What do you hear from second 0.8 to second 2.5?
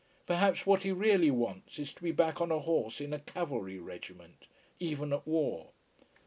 he really wants is to be back